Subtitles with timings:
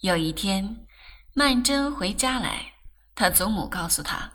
[0.00, 0.86] 有一天，
[1.32, 2.74] 曼桢回家来，
[3.14, 4.30] 他祖母告诉他：“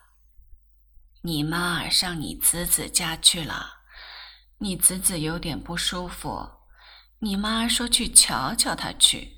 [1.21, 3.81] 你妈上你子子家去了，
[4.57, 6.49] 你子子有点不舒服，
[7.19, 9.37] 你妈说去瞧瞧他去，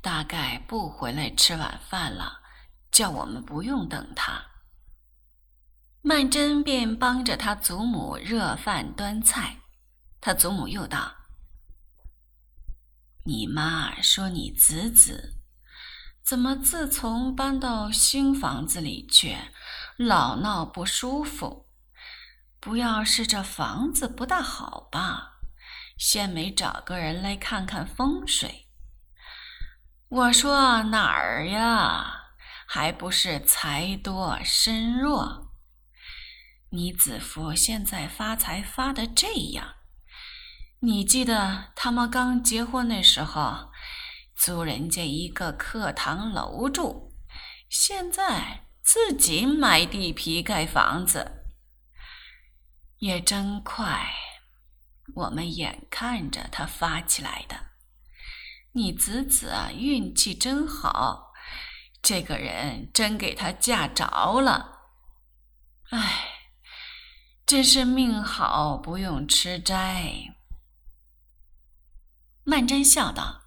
[0.00, 2.40] 大概不回来吃晚饭了，
[2.90, 4.44] 叫我们不用等他。”
[6.02, 9.58] 曼桢便帮着他祖母热饭端菜。
[10.20, 11.14] 他祖母又道
[13.24, 15.38] ：“你妈说你子子。”
[16.24, 19.36] 怎么自从搬到新房子里去，
[19.96, 21.68] 老闹不舒服？
[22.60, 25.40] 不要是这房子不大好吧？
[25.98, 28.68] 先没找个人来看看风水。
[30.08, 32.34] 我说哪儿呀？
[32.66, 35.52] 还不是财多身弱。
[36.70, 39.74] 你子夫现在发财发的这样，
[40.80, 43.70] 你记得他们刚结婚那时候？
[44.44, 47.12] 租人家一个课堂楼住，
[47.68, 51.44] 现在自己买地皮盖房子，
[52.98, 54.12] 也真快。
[55.14, 57.54] 我们眼看着他发起来的，
[58.72, 61.32] 你子子啊，运气真好，
[62.02, 64.88] 这个人真给他嫁着了。
[65.90, 66.48] 哎，
[67.46, 70.34] 真是命好，不用吃斋。
[72.42, 73.41] 曼桢笑道。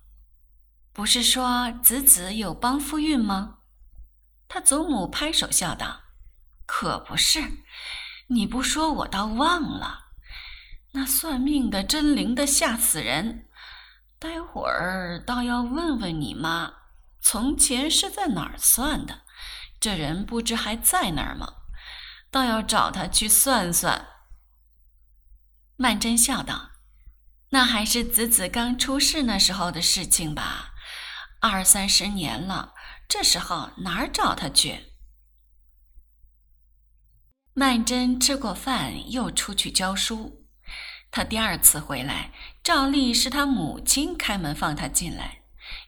[0.96, 3.58] 不是说子子有帮夫运吗？
[4.48, 6.04] 他祖母拍手笑道
[6.66, 7.42] ：“可不是，
[8.28, 10.06] 你不说我倒忘了。
[10.94, 13.50] 那算命的真灵的吓死人。
[14.18, 16.72] 待会儿倒要问问你妈，
[17.20, 19.24] 从前是在哪儿算的？
[19.82, 21.56] 这人不知还在那儿吗？
[22.32, 24.08] 倒要找他去算算。”
[25.76, 26.72] 曼桢笑道
[27.52, 30.72] ：“那还是子子刚出世那时候的事情吧。”
[31.48, 32.74] 二三十年了，
[33.08, 34.94] 这时候哪儿找他去？
[37.54, 40.48] 曼桢吃过饭，又出去教书。
[41.12, 42.34] 他第二次回来，
[42.64, 45.44] 照例是他母亲开门放他进来。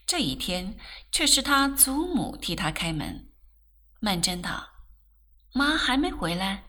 [0.06, 0.78] 这一天
[1.12, 3.32] 却是他祖母替他开门。
[4.00, 4.70] 曼桢道
[5.54, 6.66] ：“妈还没回来，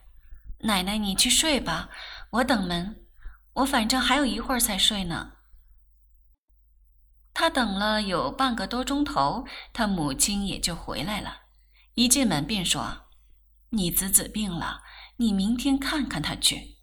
[0.61, 1.91] 奶奶你去睡吧，
[2.31, 3.07] 我等门。
[3.53, 5.35] 我反正还有一会儿才睡呢。”
[7.41, 11.43] 他等了有半个多钟头，他母亲也就回来了。
[11.94, 13.06] 一进门便说
[13.71, 14.82] ：“你子子病了，
[15.19, 16.78] 你明天看看他去。”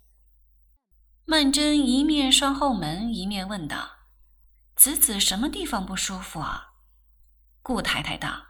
[1.28, 3.86] 曼桢一面拴后门，一面问道
[4.78, 6.68] ：“子子什么地方不舒服啊？”
[7.62, 8.46] 顾太太道：“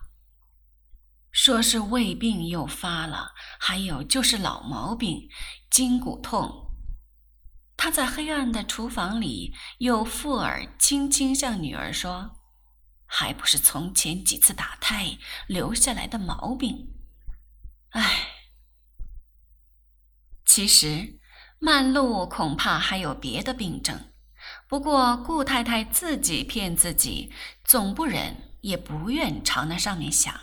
[1.33, 5.27] 说是胃病又发了，还有就是老毛病，
[5.71, 6.64] 筋骨痛。”
[7.77, 12.41] 他在黑暗的厨房里，又附耳轻轻向女儿说
[13.05, 16.93] ：“还不是从前几次打胎留下来的毛病。”
[17.91, 18.29] 唉，
[20.45, 21.19] 其实
[21.59, 24.13] 曼璐恐怕还有别的病症，
[24.67, 27.31] 不过顾太太自己骗自己，
[27.63, 30.33] 总不忍也不愿朝那上面想。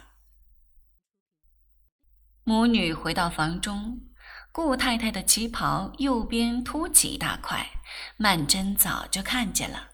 [2.44, 4.11] 母女回到房中。
[4.52, 7.70] 顾太太的旗袍右边凸起一大块，
[8.18, 9.88] 曼桢早就看见了，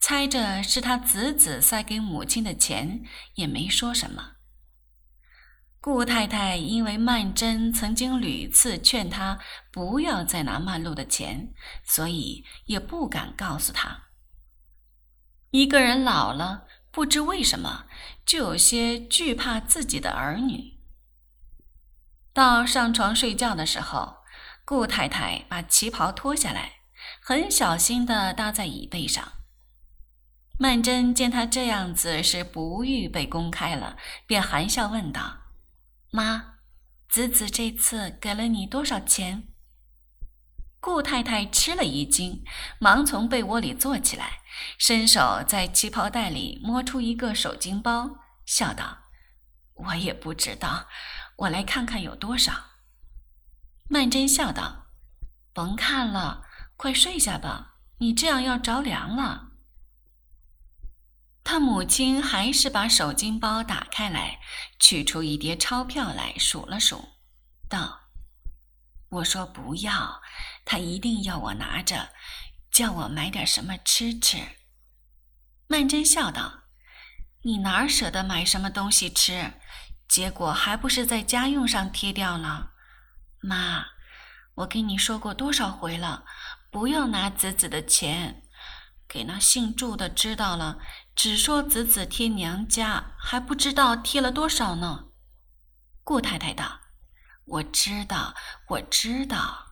[0.00, 3.04] 猜着是她子子塞给母亲的钱，
[3.34, 4.36] 也没说什么。
[5.78, 9.38] 顾太太因为曼桢曾经屡次劝她
[9.70, 11.52] 不要再拿曼璐的钱，
[11.84, 14.04] 所以也不敢告诉她。
[15.50, 17.84] 一个人老了，不知为什么
[18.24, 20.80] 就有些惧怕自己的儿女。
[22.32, 24.18] 到上床睡觉的时候，
[24.64, 26.72] 顾太太把旗袍脱下来，
[27.20, 29.32] 很小心地搭在椅背上。
[30.58, 35.38] 曼桢见她这样子是不欲被公开了，便含笑问道
[36.10, 36.54] ：“妈，
[37.10, 39.48] 子子这次给了你多少钱？”
[40.80, 42.42] 顾太太吃了一惊，
[42.80, 44.40] 忙从被窝里坐起来，
[44.78, 48.98] 伸手在旗袍袋里摸出一个手巾包，笑道
[49.74, 50.88] ：“我也不知道。”
[51.36, 52.52] 我来看看有多少。
[53.88, 54.86] 曼桢笑道
[55.52, 56.46] ：“甭看了，
[56.76, 59.50] 快睡下吧，你这样要着凉了。”
[61.44, 64.40] 他母亲还是把手巾包打开来，
[64.78, 67.08] 取出一叠钞票来数了数，
[67.68, 68.02] 道
[69.10, 70.22] ：“我说不要，
[70.64, 72.10] 他一定要我拿着，
[72.70, 74.38] 叫我买点什么吃吃。”
[75.66, 76.62] 曼桢笑道
[77.42, 79.54] ：“你哪儿舍得买什么东西吃？”
[80.12, 82.72] 结果还不是在家用上贴掉了，
[83.40, 83.86] 妈，
[84.56, 86.26] 我跟你说过多少回了，
[86.70, 88.42] 不要拿子子的钱，
[89.08, 90.80] 给那姓祝的知道了，
[91.16, 95.06] 只说子子贴娘家，还不知道贴了多少呢。
[96.04, 96.80] 顾太太道
[97.48, 98.34] ：“我知道，
[98.68, 99.68] 我知道。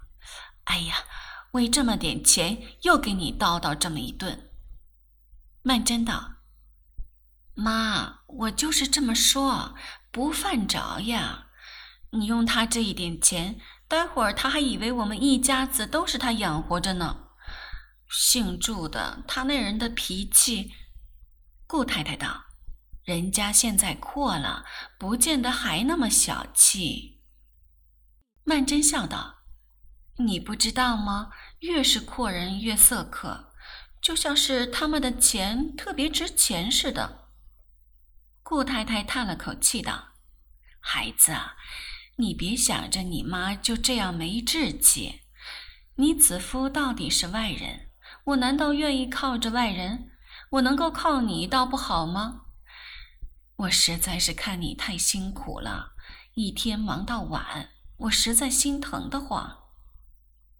[0.64, 1.04] 哎呀，
[1.52, 4.50] 为这么点钱，又给你叨叨这么一顿。”
[5.60, 6.36] 曼桢道
[7.52, 9.74] ：“妈，我就是这么说，
[10.10, 11.46] 不犯着呀。
[12.12, 17.28] 你用他这一点钱，待会儿他还以为我们一家子都是他养活着呢。
[18.10, 20.72] 姓祝的，他那人的脾气。”
[21.66, 22.46] 顾太太道。
[23.04, 24.64] 人家现在阔了，
[24.98, 27.22] 不见得还那么小气。
[28.44, 29.42] 曼桢笑道
[30.18, 31.30] ：“你不知道吗？
[31.60, 33.52] 越是阔人越色客，
[34.00, 37.19] 就像是他们的钱特别值钱似的。”
[38.50, 40.08] 顾太太叹了口气道
[40.82, 41.32] ：“孩子，
[42.16, 45.20] 你别想着你妈就这样没志气。
[45.94, 47.90] 你子夫到底是外人，
[48.24, 50.10] 我难道愿意靠着外人？
[50.50, 52.46] 我能够靠你，倒不好吗？”
[53.54, 55.92] 我实在是看你太辛苦了，
[56.34, 57.68] 一天忙到晚，
[57.98, 59.58] 我实在心疼得慌。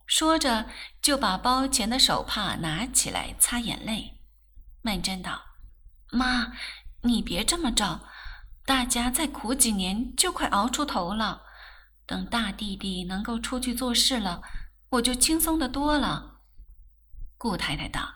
[0.07, 0.69] 说着，
[1.01, 4.21] 就把包前的手帕拿起来擦眼泪。
[4.81, 5.41] 曼桢道
[6.09, 6.53] ：“妈，
[7.03, 8.01] 你别这么着，
[8.65, 11.43] 大家再苦几年就快熬出头了。
[12.05, 14.41] 等大弟弟能够出去做事了，
[14.89, 16.41] 我就轻松的多了。”
[17.37, 18.15] 顾太太道：“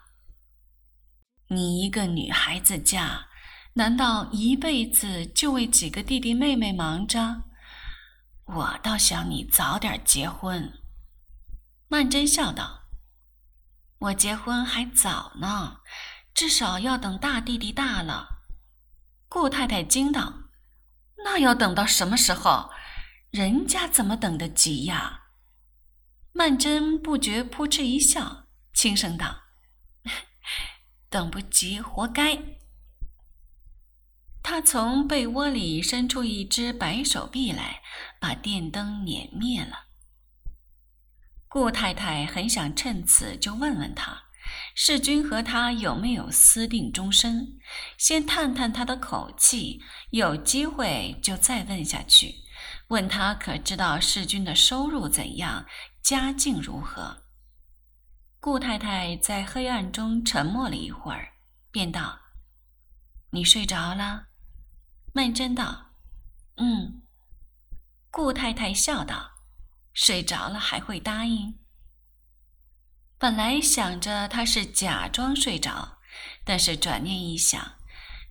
[1.48, 3.26] 你一个女孩子家。”
[3.74, 7.42] 难道一辈子就为几个弟弟妹妹忙着？
[8.44, 10.72] 我倒想你早点结婚。”
[11.88, 12.84] 曼桢笑道
[13.98, 15.80] ，“我结婚还早呢，
[16.32, 18.35] 至少要等大弟弟大了。”
[19.28, 20.50] 顾太太惊道
[21.24, 22.70] ：“那要等到什么时候？
[23.30, 25.24] 人家怎么等得及呀？”
[26.32, 29.42] 曼桢不觉扑哧一笑，轻声道
[31.08, 32.38] ：“等不及，活该。”
[34.42, 37.82] 他从被窝里伸出一只白手臂来，
[38.20, 39.86] 把电灯碾灭了。
[41.48, 44.25] 顾太太很想趁此就问问他，
[44.78, 47.58] 世君和他有没有私定终身，
[47.96, 49.80] 先探探他的口气，
[50.10, 52.34] 有机会就再问下去，
[52.88, 55.64] 问他可知道世君的收入怎样，
[56.02, 57.22] 家境如何。
[58.38, 61.32] 顾太太在黑暗中沉默了一会儿，
[61.70, 62.20] 便道
[63.32, 64.26] ：“你睡着了。”
[65.14, 65.94] 曼桢道
[66.60, 67.00] ：“嗯。”
[68.12, 69.30] 顾太太笑道
[69.94, 71.58] ：“睡着了还会答应？”
[73.18, 75.98] 本来想着他是假装睡着，
[76.44, 77.76] 但是转念一想，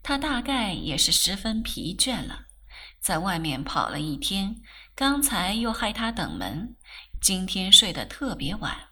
[0.04, 2.46] 他大概也是十分疲倦了，
[3.00, 4.62] 在外面跑了一天，
[4.94, 6.76] 刚才又害他等门，
[7.20, 8.90] 今天睡得特别晚。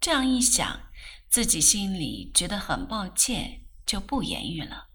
[0.00, 0.80] 这样一想，
[1.28, 4.88] 自己心里觉得很抱歉，就不言语了。